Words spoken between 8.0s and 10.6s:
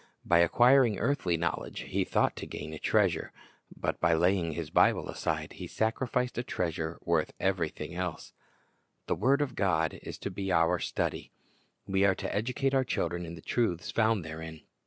SEARCH FOR THE TREASURE The word of God is to be